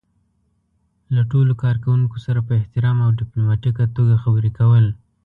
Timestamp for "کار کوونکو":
1.63-2.17